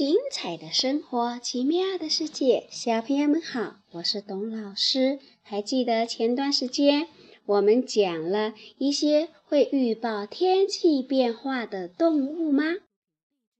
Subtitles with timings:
[0.00, 5.18] 精彩的生活，奇妙的世界，小朋友们好，我是董老师。
[5.42, 7.06] 还记得前段时间
[7.44, 12.76] 我们讲了一些会预报天气变化的动物吗？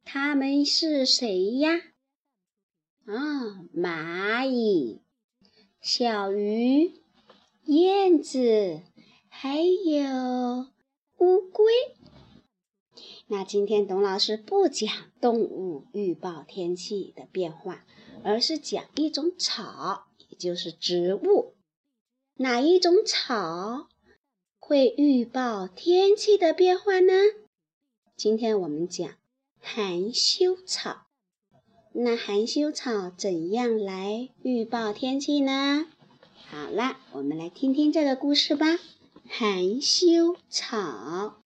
[0.02, 1.72] 它们是谁呀？
[3.04, 5.02] 啊，蚂蚁、
[5.82, 7.02] 小鱼、
[7.66, 8.80] 燕子，
[9.28, 10.68] 还有
[11.18, 11.70] 乌龟。
[13.32, 17.84] 那今天董老师不讲动物预报天气的变化，
[18.24, 21.54] 而是讲一种草，也就是植物。
[22.34, 23.86] 哪一种草
[24.58, 27.12] 会预报天气的变化呢？
[28.16, 29.08] 今天我们讲
[29.60, 31.06] 含羞草。
[31.92, 35.86] 那含羞草怎样来预报天气呢？
[36.48, 38.66] 好了，我们来听听这个故事吧。
[39.28, 41.39] 含羞草。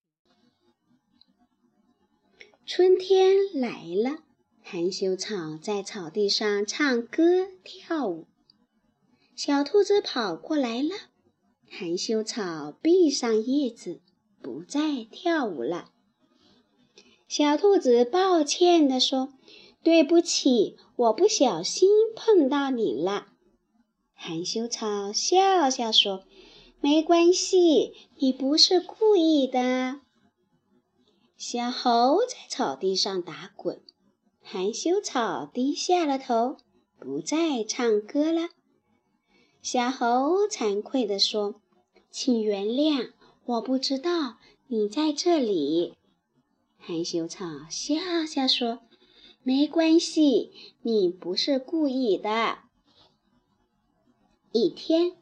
[2.67, 4.21] 春天来了，
[4.63, 8.27] 含羞草在草地上唱歌跳舞。
[9.37, 10.95] 小兔子跑过来了，
[11.69, 14.01] 含羞草闭上叶子，
[14.41, 15.91] 不再跳舞了。
[17.29, 19.35] 小兔子抱歉地说
[19.85, 23.27] ：“对不起，我不小心碰到你了。”
[24.17, 26.25] 含羞草笑笑说
[26.81, 30.01] ：“没关系，你不是故意的。”
[31.47, 33.83] 小猴在草地上打滚，
[34.41, 36.57] 含羞草低下了头，
[36.99, 38.49] 不再唱歌了。
[39.61, 41.61] 小猴惭愧地说
[42.11, 43.13] ：“请原谅，
[43.45, 45.93] 我不知道你在这里。”
[46.81, 48.81] 含羞草笑笑说
[49.45, 50.51] ：“没关系，
[50.81, 52.61] 你不是故意的。”
[54.51, 55.13] 一天，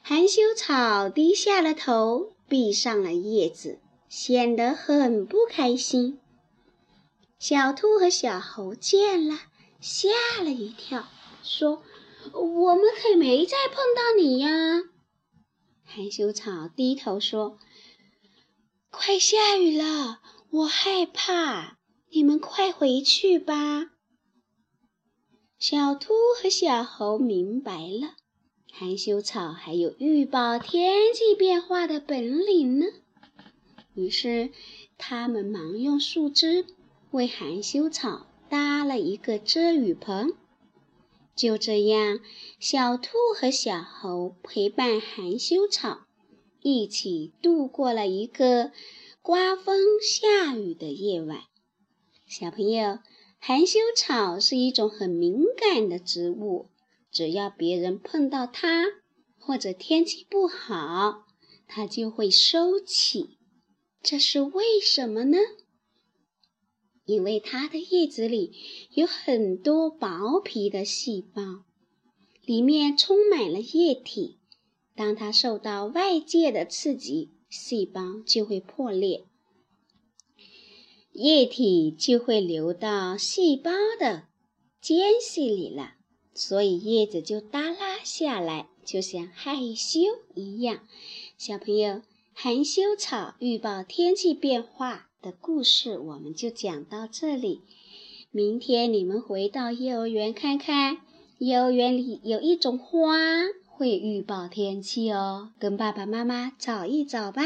[0.00, 3.78] 含羞草低下了头，闭上了叶子。
[4.08, 6.20] 显得很不开心。
[7.38, 9.38] 小兔和小猴见了，
[9.80, 10.08] 吓
[10.42, 11.06] 了一跳，
[11.42, 11.82] 说
[12.32, 14.82] ：“我们可没再碰到你呀。”
[15.84, 17.58] 含羞草低头说
[18.90, 21.78] ：“快下雨了，我害怕，
[22.10, 23.90] 你们快回去吧。”
[25.58, 26.12] 小兔
[26.42, 28.14] 和小猴明白了，
[28.72, 32.86] 含羞草还有预报天气变化的本领呢。
[33.96, 34.50] 于是，
[34.98, 36.66] 他们忙用树枝
[37.10, 40.34] 为含羞草搭了一个遮雨棚。
[41.34, 42.20] 就这样，
[42.60, 46.06] 小兔和小猴陪伴含羞草，
[46.60, 48.70] 一起度过了一个
[49.22, 51.40] 刮风下雨的夜晚。
[52.26, 52.98] 小朋友，
[53.38, 56.68] 含羞草是一种很敏感的植物，
[57.10, 58.84] 只要别人碰到它，
[59.38, 61.24] 或者天气不好，
[61.66, 63.35] 它就会收起。
[64.08, 65.36] 这是为什么呢？
[67.06, 68.52] 因为它的叶子里
[68.92, 71.64] 有很多薄皮的细胞，
[72.44, 74.38] 里面充满了液体。
[74.94, 79.24] 当它受到外界的刺激，细胞就会破裂，
[81.10, 84.28] 液体就会流到细胞的
[84.80, 85.94] 间隙里了，
[86.32, 89.98] 所以叶子就耷拉下来，就像害羞
[90.36, 90.86] 一样。
[91.36, 92.02] 小朋友。
[92.38, 97.62] 含羞草预报天气变化的故事，我们就讲到这里。
[98.30, 100.98] 明天你们回到幼儿园看看，
[101.38, 103.16] 幼儿园里有一种花
[103.66, 107.42] 会预报天气哦，跟爸爸妈妈找一找吧。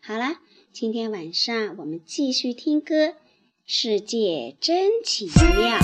[0.00, 0.36] 好了，
[0.72, 3.08] 今天晚上我们继续听歌，
[3.66, 5.78] 《世界真奇妙》。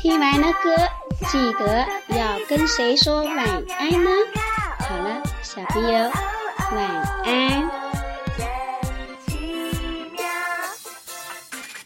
[0.00, 0.76] 听完了歌，
[1.30, 1.86] 记得
[2.18, 4.10] 要跟谁说晚安呢？
[4.80, 6.10] 好了，小朋友。
[6.72, 6.84] 晚
[7.24, 7.70] 安。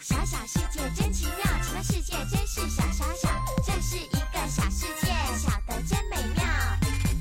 [0.00, 3.28] 小小世界真奇妙，奇妙世界真是小小小，
[3.64, 6.44] 这是一个小世界，小的真美妙。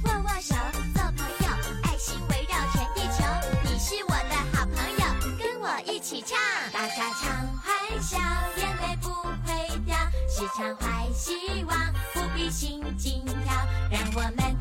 [0.06, 0.56] 握握手，
[0.94, 1.48] 做朋友，
[1.84, 3.26] 爱心围绕全地球，
[3.64, 5.04] 你是我的好朋友，
[5.38, 6.38] 跟我一起唱。
[6.72, 8.18] 大家常欢笑，
[8.56, 9.10] 眼泪不
[9.46, 9.98] 会掉，
[10.30, 11.78] 时常怀希望，
[12.14, 13.54] 不必心惊跳，
[13.92, 14.56] 让我们